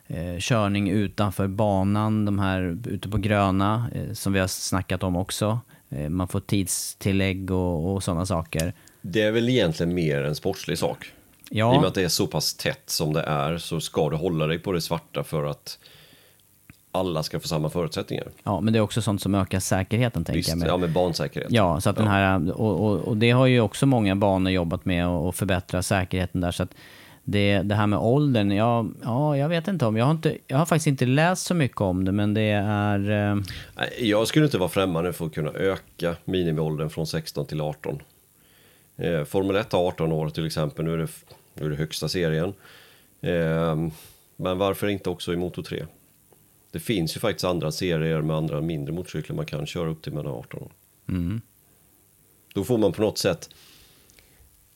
[0.07, 5.16] eh, körning utanför banan, de här ute på gröna, eh, som vi har snackat om
[5.16, 5.61] också.
[5.90, 8.72] Eh, man får tidstillägg och, och sådana saker.
[9.01, 11.12] Det är väl egentligen mer en sportslig sak.
[11.51, 14.11] I och med Ja, att det är så pass tätt som det är så ska
[14.11, 15.79] du hålla dig på det svarta för att
[16.93, 18.27] alla ska få samma förutsättningar.
[18.45, 20.59] ja, men det är också sånt som ökar säkerheten, tänker Visst, jag.
[20.59, 20.69] Med.
[20.69, 21.51] ja med bansäkerhet.
[21.53, 24.85] Ja, så att den här, och, och, och det har ju också många banor jobbat
[24.85, 26.51] med att förbättra säkerheten där.
[26.51, 26.75] Så att
[27.25, 30.59] det, det här med åldern, ja, ja, jag vet inte om, jag har, inte, jag
[30.59, 33.11] har faktiskt inte läst så mycket om det, men det är...
[33.11, 33.37] eh,
[33.99, 38.03] Jag skulle inte vara främmande för att kunna öka minimiåldern från 16 till 18.
[38.97, 41.09] Eh, Formel 1 har 18 år till exempel, nu är det,
[41.64, 42.55] det högsta serien.
[43.21, 43.77] Eh,
[44.37, 45.87] men varför inte också i Moto 3?
[46.71, 50.12] Det finns ju faktiskt andra serier med andra mindre motorcyklar man kan köra upp till
[50.12, 50.73] mellan 18 år.
[52.55, 53.51] Då får man på något sätt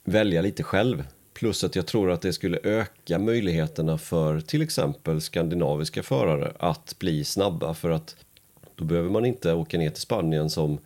[0.05, 1.05] välja lite själv.
[1.35, 6.97] Plus att jag tror att det skulle öka möjligheterna för till exempel skandinaviska förare att
[6.99, 8.17] bli snabba för att
[8.75, 10.79] då behöver man inte åka ner till Spanien som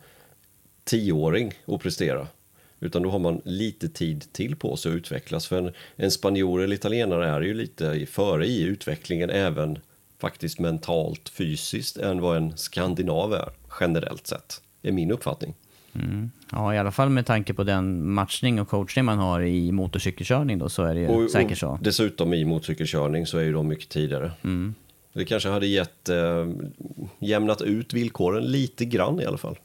[0.83, 2.27] tioåring och prestera.
[2.79, 5.47] Utan då har man lite tid till på sig att utvecklas.
[5.47, 9.79] För en, en spanjor eller italienare är ju lite före i utvecklingen även
[10.21, 14.61] faktiskt mentalt, fysiskt än vad en skandinav är generellt sett.
[14.81, 15.53] är min uppfattning.
[16.51, 20.57] Ja, i alla fall med tanke på den matchning och coachning man har i motorcykelkörning
[20.57, 21.79] då, så är det ju Och, säkert så.
[21.81, 24.31] dessutom i motorcykelkörning så är ju de mycket tidigare.
[25.13, 26.47] Det kanske hade gett, eh,
[27.19, 29.57] jämnat ut villkoren lite grann i alla fall.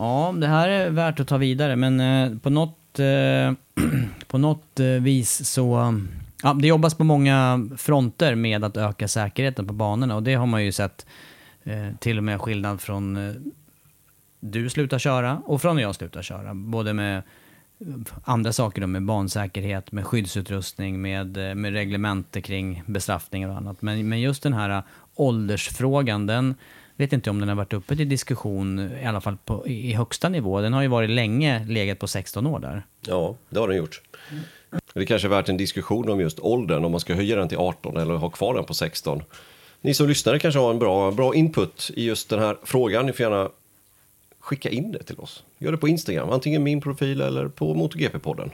[0.00, 3.52] Ja, det här är värt att ta vidare, men eh, på något, eh,
[4.26, 6.00] på något eh, vis så...
[6.42, 10.46] Ja, det jobbas på många fronter med att öka säkerheten på banorna och det har
[10.46, 11.06] man ju sett
[11.98, 13.34] till och med skillnad från
[14.40, 16.54] du slutar köra och från när jag slutar köra.
[16.54, 17.22] Både med
[18.24, 23.82] andra saker då, med bansäkerhet, med skyddsutrustning, med, med reglementer kring bestraffningar och annat.
[23.82, 24.82] Men, men just den här
[25.14, 26.54] åldersfrågan, den
[27.00, 30.28] vet inte om den har varit uppe till diskussion, i alla fall på, i, högsta
[30.28, 30.60] nivå.
[30.60, 32.86] Den har ju varit länge legat på 16 år där.
[33.06, 34.02] Ja, det har den gjort.
[34.94, 37.58] Det kanske är värt en diskussion om just åldern, om man ska höja den till
[37.58, 39.22] 18 eller ha kvar den på 16.
[39.80, 43.06] Ni som lyssnare kanske har en bra, bra input i just den här frågan.
[43.06, 43.50] Ni får gärna
[44.40, 45.44] skicka in det till oss.
[45.58, 48.50] Gör det på Instagram, antingen min profil eller på MotoGP-podden.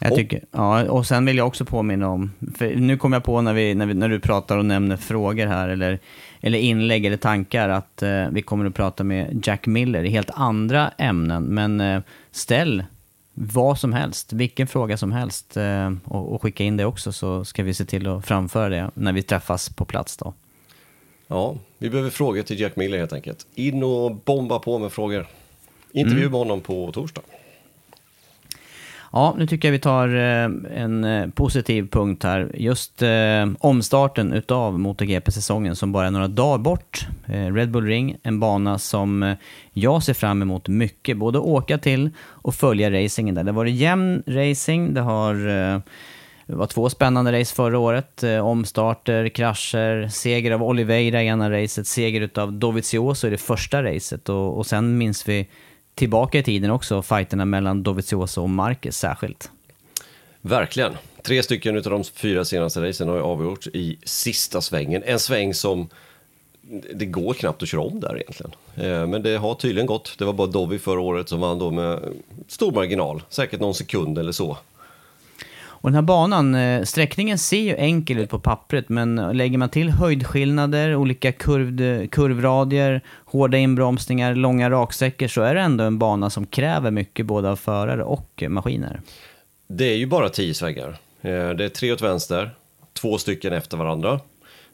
[0.00, 3.40] Jag tycker, ja, och sen vill jag också påminna om, för nu kom jag på
[3.40, 5.98] när, vi, när, vi, när du pratar och nämner frågor här, eller,
[6.40, 10.30] eller inlägg eller tankar, att eh, vi kommer att prata med Jack Miller i helt
[10.34, 11.42] andra ämnen.
[11.42, 12.84] Men eh, ställ
[13.34, 17.44] vad som helst, vilken fråga som helst, eh, och, och skicka in det också, så
[17.44, 20.34] ska vi se till att framföra det när vi träffas på plats då.
[21.26, 23.46] Ja, vi behöver frågor till Jack Miller helt enkelt.
[23.54, 25.26] In och bomba på med frågor.
[25.92, 27.22] Intervju med honom på torsdag.
[29.12, 32.50] Ja, nu tycker jag vi tar eh, en eh, positiv punkt här.
[32.54, 37.06] Just eh, omstarten utav MotoGP-säsongen som bara är några dagar bort.
[37.26, 39.36] Red Bull Ring, en bana som
[39.72, 41.16] jag ser fram emot mycket.
[41.16, 43.44] Både åka till och följa racingen där.
[43.44, 45.34] Det har varit jämn racing, det har
[46.46, 48.24] Det var två spännande race förra året.
[48.42, 54.28] Omstarter, krascher, seger av Oliveira i ena racet, seger av Dovizioso i det första racet.
[54.28, 55.48] Och, och sen minns vi
[55.98, 59.50] tillbaka i tiden också, fighterna mellan Dovizioso och Marquez särskilt.
[60.40, 60.92] Verkligen.
[61.22, 65.02] Tre stycken av de fyra senaste racen har ju avgjorts i sista svängen.
[65.06, 65.88] En sväng som
[66.94, 68.52] det går knappt att köra om där egentligen.
[68.76, 70.18] Eh, men det har tydligen gått.
[70.18, 72.00] Det var bara Dovi förra året som vann då med
[72.48, 73.22] stor marginal.
[73.28, 74.58] Säkert någon sekund eller så.
[75.80, 79.68] Och den här banan, eh, sträckningen ser ju enkel ut på pappret, men lägger man
[79.68, 86.30] till höjdskillnader, olika kurvd, kurvradier, hårda inbromsningar, långa raksträckor så är det ändå en bana
[86.30, 89.00] som kräver mycket både av förare och maskiner.
[89.68, 90.88] Det är ju bara tio svängar.
[91.22, 92.50] Eh, det är tre åt vänster,
[92.92, 94.20] två stycken efter varandra.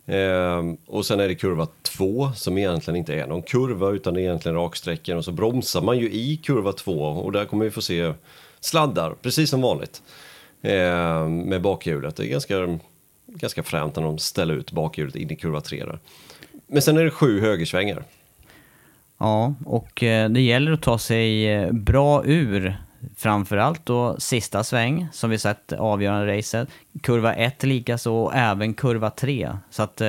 [0.06, 4.20] Eh, och sen är det kurva två som egentligen inte är någon kurva utan det
[4.20, 7.70] är egentligen raksträckor och så bromsar man ju i kurva två och där kommer vi
[7.70, 8.12] få se
[8.60, 10.02] sladdar, precis som vanligt.
[10.64, 12.16] Eh, med bakhjulet.
[12.16, 12.78] Det är ganska,
[13.26, 15.98] ganska fränt när de ställer ut bakhjulet in i kurva tre där.
[16.66, 18.04] Men sen är det sju högersvängar.
[19.18, 22.76] Ja, och eh, det gäller att ta sig eh, bra ur
[23.16, 26.68] framförallt då sista sväng, som vi sett avgörande racet.
[27.02, 29.50] Kurva 1 likaså, och även kurva 3.
[29.70, 30.00] Så att,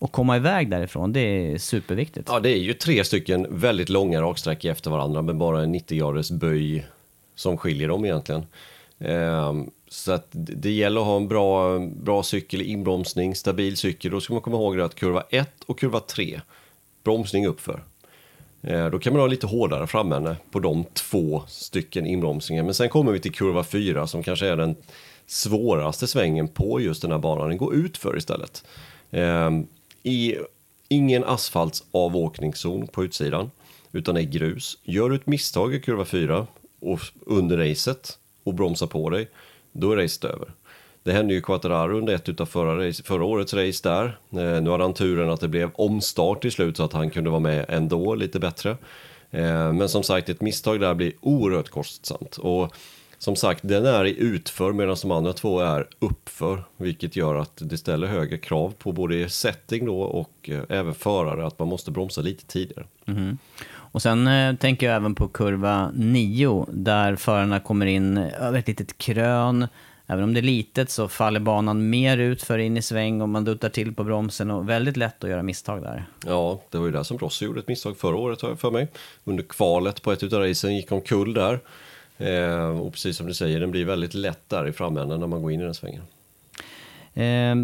[0.00, 2.28] att komma iväg därifrån, det är superviktigt.
[2.32, 5.98] Ja, det är ju tre stycken väldigt långa raksträckor efter varandra med bara en 90
[5.98, 6.86] graders böj
[7.34, 8.46] som skiljer dem egentligen.
[9.92, 14.10] Så att det gäller att ha en bra, bra cykel, inbromsning, stabil cykel.
[14.10, 16.40] Då ska man komma ihåg att kurva 1 och kurva 3,
[17.04, 17.82] bromsning uppför.
[18.62, 22.62] Eh, då kan man ha lite hårdare framände på de två stycken inbromsningar.
[22.62, 24.76] Men sen kommer vi till kurva 4 som kanske är den
[25.26, 27.48] svåraste svängen på just den här banan.
[27.48, 28.64] Den går utför istället.
[29.10, 29.66] Ehm,
[30.02, 30.36] I
[30.88, 33.50] ingen asfaltsavåkningszon på utsidan,
[33.92, 34.78] utan det är grus.
[34.82, 36.46] Gör du ett misstag i kurva 4
[36.80, 39.28] och under racet och bromsar på dig,
[39.72, 40.48] då är racet över.
[41.02, 44.04] Det hände ju Quattararo under ett av förra, race, förra årets race där.
[44.30, 47.30] Eh, nu hade han turen att det blev omstart till slut så att han kunde
[47.30, 48.70] vara med ändå lite bättre.
[49.30, 52.36] Eh, men som sagt, ett misstag där blir oerhört kostsamt.
[52.36, 52.74] Och
[53.18, 56.64] som sagt, den är i utför medan de andra två är uppför.
[56.76, 61.46] Vilket gör att det ställer högre krav på både setting då och eh, även förare
[61.46, 62.86] att man måste bromsa lite tidigare.
[63.06, 63.38] Mm.
[63.92, 68.68] Och sen eh, tänker jag även på kurva 9 där förarna kommer in över ett
[68.68, 69.66] litet krön.
[70.06, 73.28] Även om det är litet så faller banan mer ut för in i sväng och
[73.28, 76.04] man duttar till på bromsen och väldigt lätt att göra misstag där.
[76.26, 78.70] Ja, det var ju där som Rossi gjorde ett misstag förra året har jag för
[78.70, 78.88] mig.
[79.24, 81.60] Under kvalet på ett utav racen gick omkull där.
[82.18, 85.42] Eh, och precis som du säger, den blir väldigt lätt där i framänden när man
[85.42, 86.02] går in i den svängen.
[87.14, 87.54] Eh,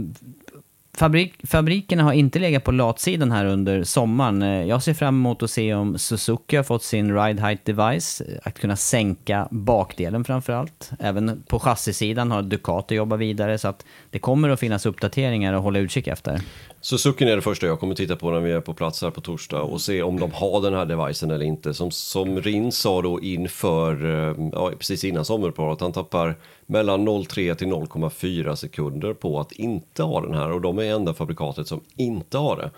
[0.98, 4.42] Fabrik, fabrikerna har inte legat på latsidan här under sommaren.
[4.42, 8.20] Eh, jag ser fram emot att se om Suzuki har fått sin Ride Height Device,
[8.20, 10.90] eh, att kunna sänka bakdelen framför allt.
[10.98, 15.62] Även på chassisidan har Ducati jobbat vidare, så att det kommer att finnas uppdateringar att
[15.62, 16.40] hålla utkik efter.
[16.80, 19.20] Suzuki är det första jag kommer titta på när vi är på plats här på
[19.20, 21.74] torsdag och se om de har den här devicen eller inte.
[21.74, 26.36] Som, som Rin sa då inför, eh, ja, precis innan sommaruppehållet, han tappar
[26.66, 31.14] mellan 0,3 till 0,4 sekunder på att inte ha den här och de är enda
[31.14, 32.70] fabrikatet som inte har det.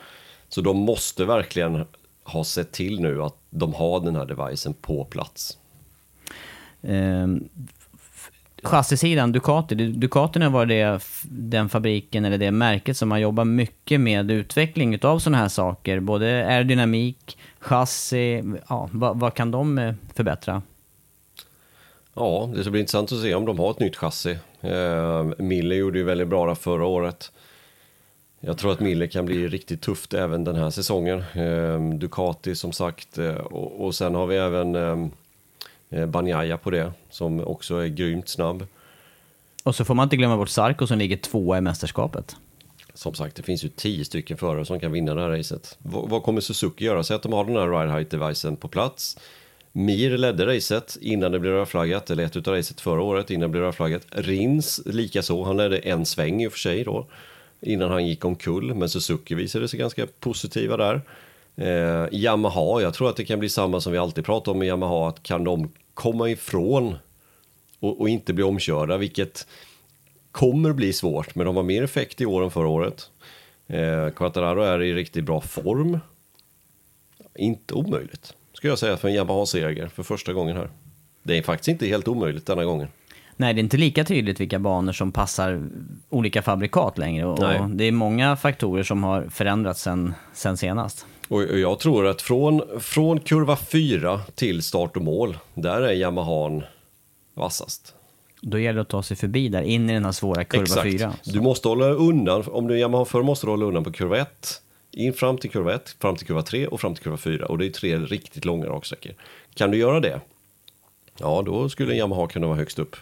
[0.48, 1.84] Så de måste verkligen
[2.24, 5.58] ha sett till nu att de har den här devicen på plats.
[6.80, 7.48] Um,
[8.62, 9.74] chassisidan, Ducati.
[9.74, 14.98] Ducati har varit det, den fabriken eller det märket som har jobbat mycket med utveckling
[15.02, 16.00] av sådana här saker.
[16.00, 20.62] Både aerodynamik, chassi, ja, vad, vad kan de eh, förbättra?
[22.14, 24.38] Ja, det ska bli intressant att se om de har ett nytt chassi.
[24.60, 27.32] Eh, Mille gjorde ju väldigt bra förra året.
[28.40, 31.24] Jag tror att Mille kan bli riktigt tufft även den här säsongen.
[31.34, 35.06] Eh, Ducati som sagt eh, och, och, sen har vi även eh
[36.08, 38.66] Banjaya på det som också är grymt snabb.
[39.64, 42.36] Och så får man inte glömma bort Sarko som ligger tvåa i mästerskapet.
[42.94, 45.78] Som sagt, det finns ju tio stycken förare som kan vinna det här racet.
[45.78, 47.02] V vad kommer Suzuki göra?
[47.02, 49.18] Säg att de har den här ride height devicen på plats.
[49.72, 53.48] Mir ledde racet innan det blev rödflaggat, eller ett utav racet förra året innan det
[53.48, 54.06] blev rödflaggat.
[54.10, 57.06] Rins likaså, han ledde en sväng i och för sig då
[57.60, 61.00] innan han gick omkull, men Suzuki visade sig ganska positiva där.
[61.56, 64.68] Eh, Yamaha, jag tror att det kan bli samma som vi alltid pratar om med
[64.68, 66.96] Yamaha, att kan de komma ifrån
[67.80, 69.46] och, och inte bli omkörda, vilket
[70.32, 73.10] kommer bli svårt, men de har mer effekt i år än förra året.
[73.66, 75.98] Eh, Quattararo är i riktigt bra form.
[77.34, 80.70] Inte omöjligt skulle jag säga, för en Yamaha-seger för första gången här.
[81.22, 82.88] Det är faktiskt inte helt omöjligt denna gången.
[83.36, 85.68] Nej, det är inte lika tydligt vilka banor som passar
[86.08, 87.26] olika fabrikat längre.
[87.26, 91.06] Och det är många faktorer som har förändrats sen, sen senast.
[91.30, 96.62] Och jag tror att från, från kurva 4 till start och mål, där är Yamahan
[97.34, 97.94] vassast.
[98.40, 100.90] Då gäller det att ta sig förbi där, in i den här svåra kurva Exakt.
[100.90, 101.12] 4.
[101.24, 104.18] Du måste hålla undan, om du är Yamaha för måste du hålla undan på kurva
[104.18, 104.62] 1,
[104.92, 107.46] in fram till kurva 1, fram till kurva 3 och fram till kurva 4.
[107.46, 109.12] Och det är tre riktigt långa raksträckor.
[109.54, 110.20] Kan du göra det,
[111.18, 112.96] ja då skulle en Yamaha kunna vara högst upp.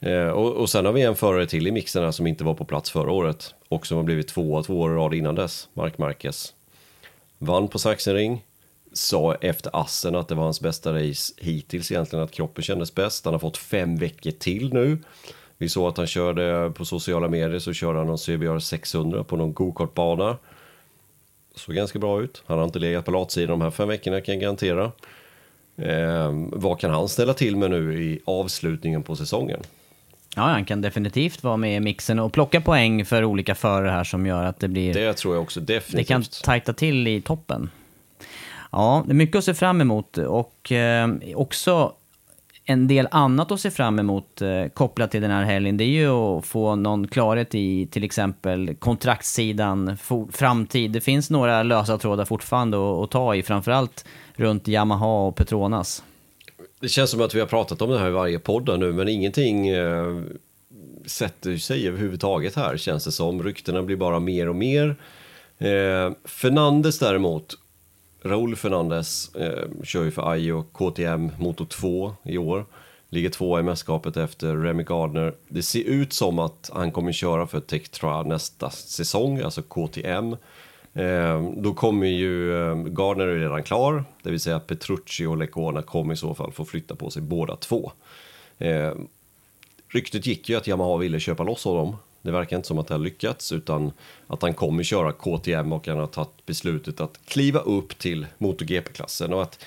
[0.00, 2.54] Eh, och, och sen har vi en förare till i mixen här som inte var
[2.54, 5.68] på plats förra året och som har blivit tvåa två år i rad innan dess,
[5.74, 6.52] Mark Marquez.
[7.38, 8.44] Vann på Sachsenring,
[8.92, 13.24] sa efter Assen att det var hans bästa race hittills egentligen, att kroppen kändes bäst.
[13.24, 14.98] Han har fått fem veckor till nu.
[15.58, 19.36] Vi såg att han körde på sociala medier så körde han någon CBR 600 på
[19.36, 20.36] någon gokartbana.
[21.54, 22.42] Såg ganska bra ut.
[22.46, 24.92] Han har inte legat på latsidan de här fem veckorna kan jag garantera.
[25.76, 29.60] Eh, vad kan han ställa till med nu i avslutningen på säsongen?
[30.38, 34.04] Ja, han kan definitivt vara med i mixen och plocka poäng för olika förare här
[34.04, 34.94] som gör att det blir...
[34.94, 36.08] Det tror jag också Det definitivt.
[36.08, 37.70] kan tajta till i toppen.
[38.72, 41.92] Ja, det är mycket att se fram emot och eh, också
[42.64, 45.76] en del annat att se fram emot eh, kopplat till den här helgen.
[45.76, 50.90] Det är ju att få någon klarhet i till exempel kontraktssidan, for, framtid.
[50.90, 56.02] Det finns några lösa trådar fortfarande att, att ta i, framförallt runt Yamaha och Petronas.
[56.80, 59.08] Det känns som att vi har pratat om det här i varje podd nu, men
[59.08, 60.22] ingenting eh,
[61.06, 63.42] sätter sig överhuvudtaget här, känns det som.
[63.42, 64.96] Ryktena blir bara mer och mer.
[65.58, 67.54] Eh, Fernandes däremot,
[68.22, 72.66] Raúl Fernandes, eh, kör ju för Ajo KTM Moto 2 i år.
[73.08, 75.34] Ligger tvåa i mästerskapet efter Remy Gardner.
[75.48, 80.36] Det ser ut som att han kommer köra för Tektra nästa säsong, alltså KTM.
[80.96, 85.82] Eh, då kommer ju eh, Gardner är redan klar, det vill säga Petrucci och Lecona
[85.82, 87.92] kommer i så fall få flytta på sig båda två.
[88.58, 88.92] Eh,
[89.88, 91.96] ryktet gick ju att Yamaha ville köpa loss honom.
[92.22, 93.92] Det verkar inte som att det har lyckats utan
[94.26, 99.32] att han kommer köra KTM och han har tagit beslutet att kliva upp till MotoGP-klassen
[99.32, 99.64] och att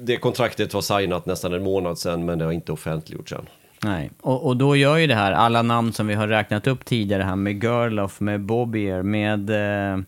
[0.00, 3.46] det kontraktet var signat nästan en månad sedan men det har inte offentliggjorts än.
[3.82, 6.84] Nej, och, och då gör ju det här, alla namn som vi har räknat upp
[6.84, 9.98] tidigare här med Gerloff, med Bobier, med eh,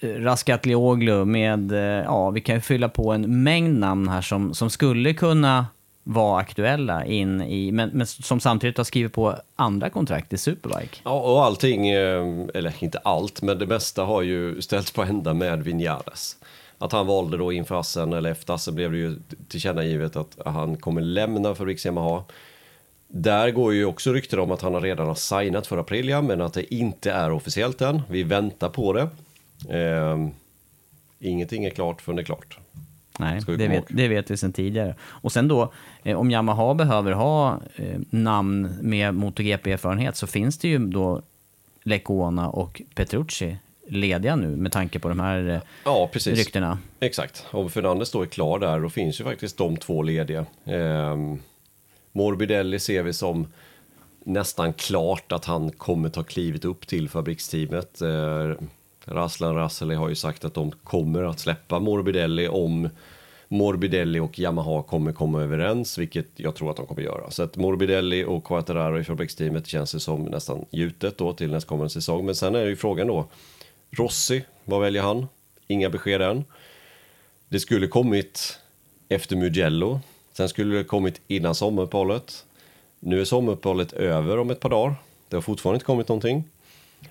[0.00, 4.54] Eh, Raskatlioglu, med, eh, ja, vi kan ju fylla på en mängd namn här som,
[4.54, 5.66] som skulle kunna
[6.02, 11.00] vara aktuella in i, men, men som samtidigt har skrivit på andra kontrakt i Superbike.
[11.04, 15.34] Ja, och allting, eh, eller inte allt, men det mesta har ju ställts på ända
[15.34, 16.36] med Vinjares.
[16.78, 19.16] Att han valde då inför Assen, eller efter Assen blev det ju
[19.48, 22.24] tillkännagivet att han kommer lämna för Yamaha.
[23.08, 26.52] Där går ju också rykten om att han redan har signat för Aprilia, men att
[26.52, 28.02] det inte är officiellt än.
[28.08, 29.08] Vi väntar på det.
[29.68, 30.28] Eh,
[31.18, 32.58] ingenting är klart förrän det är klart.
[33.18, 34.94] Nej, det vet, det vet vi sedan tidigare.
[35.02, 40.68] Och sen då, eh, om Yamaha behöver ha eh, namn med MotoGP-erfarenhet så finns det
[40.68, 41.22] ju då
[41.82, 43.56] Lecona och Petrucci
[43.88, 46.38] lediga nu med tanke på de här eh, Ja, precis.
[46.38, 46.78] ryktena.
[47.00, 47.46] Exakt.
[47.50, 50.46] Om Fernandes då är klar där, då finns ju faktiskt de två lediga.
[50.64, 51.38] Ehm,
[52.12, 53.46] Morbidelli ser vi som
[54.24, 58.00] nästan klart att han kommer ta klivet upp till fabriksteamet.
[58.02, 58.52] Eh,
[59.10, 62.88] Raslan Rasseli har ju sagt att de kommer att släppa Morbidelli om
[63.48, 67.30] Morbidelli och Yamaha kommer komma överens, vilket jag tror att de kommer göra.
[67.30, 71.90] Så att Morbidelli och Quattararo i fabriksteamet känns det som nästan gjutet då till nästkommande
[71.90, 72.26] säsong.
[72.26, 73.26] Men sen är det ju frågan då,
[73.90, 75.26] Rossi, vad väljer han?
[75.66, 76.44] Inga besked än.
[77.48, 78.58] Det skulle kommit
[79.08, 80.00] efter Mugello.
[80.32, 82.44] Sen skulle det kommit innan sommaruppehållet.
[83.00, 84.94] Nu är sommaruppehållet över om ett par dagar.
[85.28, 86.44] Det har fortfarande inte kommit någonting.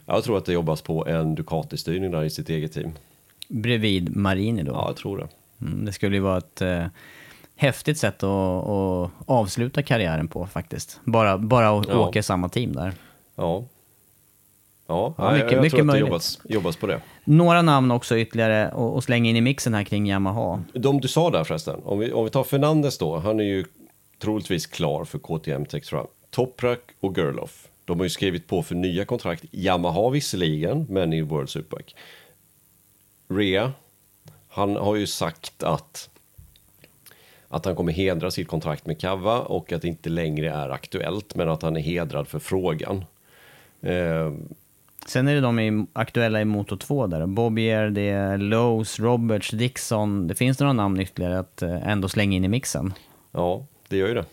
[0.06, 2.92] Jag tror att det jobbas på en Ducati-styrning där i sitt eget team.
[3.48, 4.72] Bredvid Marini då.
[4.72, 5.28] Ja, jag tror det.
[5.66, 6.86] Mm, det skulle ju vara ett eh,
[7.56, 11.00] häftigt sätt att, att avsluta karriären på faktiskt.
[11.04, 12.08] Bara, bara att Ja.
[12.08, 12.94] åka i samma team där.
[13.36, 13.64] Ja.
[14.88, 16.08] Ja, Ja, mycket- jag mycket tror att det möjligt.
[16.08, 17.02] jobbas, jobbas på det.
[17.24, 20.64] Några namn också ytterligare och, och slänga in i mixen här kring Yamaha.
[20.74, 23.66] De du sa där förresten, om vi, om vi tar Fernandes då, han är ju
[24.22, 26.04] troligtvis klar för KTM Textra.
[26.30, 29.46] Toprak och Gerloff, de har ju skrivit på för nya kontrakt.
[29.52, 31.94] Yamaha visserligen, men i World Superbike.
[33.28, 33.72] Rea,
[34.48, 36.10] han har ju sagt att
[37.52, 41.36] att han kommer hedra sitt kontrakt med Kava och att det inte längre är aktuellt,
[41.36, 43.06] men att han är hedrad för frågan.
[43.82, 44.34] Eh,
[45.06, 47.26] Sen är det de i, aktuella i Moto 2 där.
[47.26, 50.28] Bobier, det är Lowe's, Roberts, Dixon.
[50.28, 52.94] Det finns några namn ytterligare att eh, ändå slänga in i mixen.
[53.32, 54.26] Ja, det gör ju det.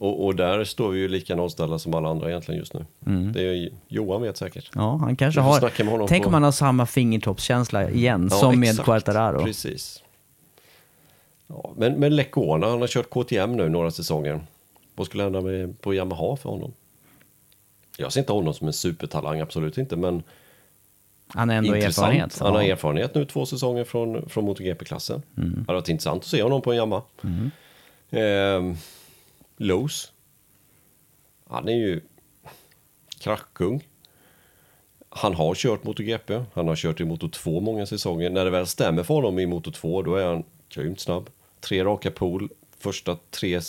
[0.00, 2.84] Och, och där står vi ju lika nollställda som alla andra egentligen just nu.
[3.32, 4.70] Det är Johan vet säkert.
[4.74, 5.60] Ja, han kanske har...
[5.98, 8.84] med Tänk på- om han har samma fingertoppskänsla igen, Ja, som med exakt.
[8.84, 9.44] Quartararo.
[9.44, 10.02] Precis.
[11.46, 14.40] Ja, men, men Lecona, han har kört KTM nu några säsonger.
[14.94, 16.72] Vad skulle hända med, på Yamaha för honom?
[17.96, 20.22] Jag ser inte honom som en supertalang, absolut inte, men
[21.28, 22.06] Han har ändå intressant.
[22.08, 22.38] erfarenhet.
[22.38, 22.72] Han har Ja.
[22.72, 25.22] erfarenhet nu två säsonger från, från MotoGP-klassen.
[25.36, 25.50] Mm.
[25.50, 27.02] Det hade varit intressant att se honom på en Yamaha.
[27.24, 27.50] Mm.
[28.10, 28.76] Eh,
[29.58, 30.10] Lowe's.
[31.46, 32.00] Han är ju
[33.18, 33.88] krackkung.
[35.10, 38.30] Han har kört MotoGP, han har kört i Moto 2 många säsonger.
[38.30, 41.30] När det väl stämmer för honom i Moto 2, då är han grymt snabb.
[41.60, 42.48] Tre raka pool,
[42.78, 43.60] första tre,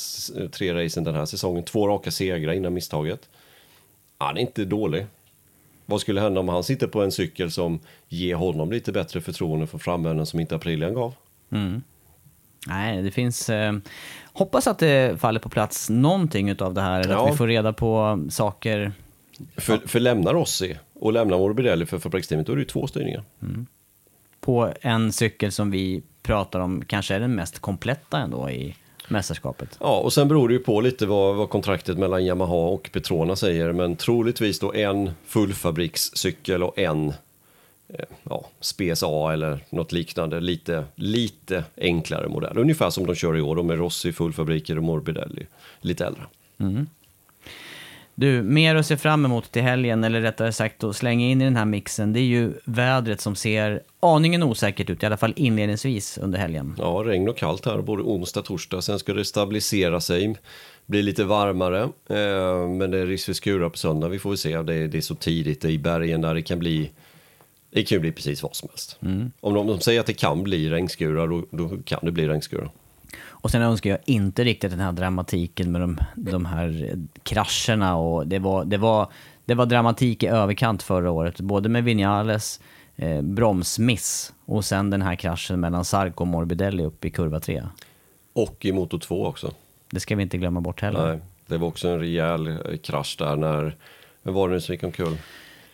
[0.52, 1.64] tre racen den här säsongen.
[1.64, 3.30] Två raka segrar innan misstaget.
[4.18, 5.06] Han är inte dålig.
[5.86, 9.68] Vad skulle hända om han sitter på en cykel som ger honom lite bättre förtroende
[9.68, 11.14] för framvänden som inte Aprilian gav?
[11.52, 11.84] Mm.
[12.70, 13.50] Nej, det finns...
[13.50, 13.74] Eh,
[14.34, 17.26] hoppas att det faller på plats någonting av det här, eller Ja.
[17.28, 18.92] att vi får reda på saker.
[19.58, 23.24] För, för lämnar Rossi och lämnar Morbidelli för fabriksteamet, då är det ju två styrningar.
[24.42, 28.76] på en cykel som vi pratar om kanske är den mest kompletta ändå i
[29.08, 29.78] mästerskapet.
[29.80, 33.36] Ja, och sen beror det ju på lite vad, vad kontraktet mellan Yamaha och Petrona
[33.36, 37.14] säger, men troligtvis då en fullfabrikscykel och en
[38.24, 42.58] ja, Spes A eller något liknande, lite, lite enklare modell.
[42.58, 45.48] Ungefär som de kör i år, de är Rossi, fullfabriker och Morbidelli,
[45.82, 46.22] lite äldre.
[48.16, 51.46] Du, mer att se fram emot till helgen, eller rättare sagt att slänga in i
[51.46, 55.34] den här mixen, det är ju vädret som ser aningen osäkert ut, i alla fall
[55.36, 56.76] inledningsvis under helgen.
[56.78, 58.82] Ja, regn och kallt här både onsdag och torsdag.
[58.82, 60.36] Sen ska det stabilisera sig,
[60.86, 61.82] bli lite varmare.
[62.10, 64.08] Eh, men det är risk för skurar på söndag.
[64.10, 64.62] Vi får väl se.
[64.62, 66.92] Det är, det är så tidigt det är i bergen där det kan bli
[67.72, 68.98] det kan ju bli precis vad som helst.
[69.40, 72.72] Om de, de säger att det kan bli regnskurar, då, då kan det bli regnskurar.
[73.42, 78.28] Och sen önskar jag inte riktigt den här dramatiken med de, de här krascherna och
[78.28, 79.12] det var, det, var,
[79.46, 82.60] det var dramatik i överkant förra året, både med Vinales
[82.96, 87.64] eh, bromsmiss och sen den här kraschen mellan Sarko och Morbidelli uppe i kurva 3.
[88.34, 89.54] Och i Moto 2 också.
[89.90, 91.08] Det ska vi inte glömma bort heller.
[91.08, 93.76] Nej, det var också en rejäl eh, krasch där när,
[94.24, 95.18] vem var det som gick omkull?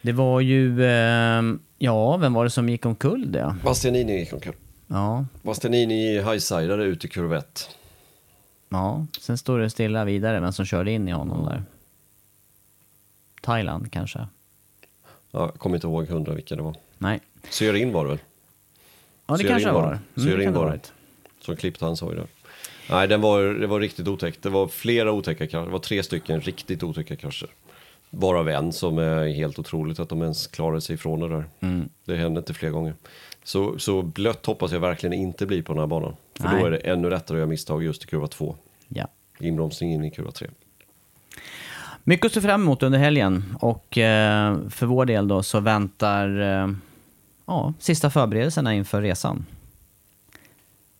[0.01, 1.41] Det var ju, eh,
[1.77, 3.55] ja, vem var det som gick omkull det?
[3.63, 4.53] Bastianini gick omkull.
[4.87, 7.69] Ja, Bastianini highsidade ut i kurv 1.
[8.69, 11.63] ja, sen står det stilla vidare, vem som körde in i honom där.
[13.41, 14.19] Thailand kanske?
[15.31, 16.75] Ja, jag kommer inte ihåg hundra vilka det var.
[16.97, 17.19] Nej.
[17.49, 18.19] Sörin var det väl?
[19.27, 19.99] Ja, det Syrin kanske var var.
[20.15, 20.21] det.
[20.33, 20.91] Mm, det var det.
[21.41, 22.27] Som klippte hans hoj där.
[22.89, 24.41] Nej, den var, det var riktigt otäckt.
[24.43, 25.65] Det var flera otäcka krascher.
[25.65, 27.49] Det var tre stycken riktigt otäcka krascher.
[28.17, 31.45] Varav en som är helt otroligt att de ens klarade sig ifrån det där.
[31.59, 31.89] Mm.
[32.05, 32.93] Det hände inte fler gånger.
[33.43, 36.15] Så, så blött hoppas jag verkligen inte blir på den här banan.
[36.39, 36.59] För Nej.
[36.59, 38.55] då är det ännu lättare att göra misstag just i kurva 2.
[38.87, 39.07] Ja.
[39.39, 40.47] Inbromsning in i kurva 3.
[42.03, 46.41] Mycket att se fram emot under helgen och eh, för vår del då så väntar
[46.41, 46.69] eh,
[47.45, 49.45] ja, sista förberedelserna inför resan.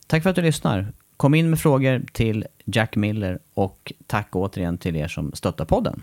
[0.06, 0.92] Tack för att du lyssnar.
[1.16, 6.02] Kom in med frågor till Jack Miller och tack återigen till er som stöttar podden.